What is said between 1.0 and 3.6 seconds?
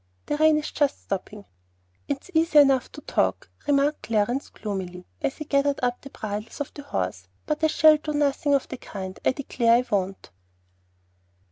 stopping." "It's easy enough to talk,"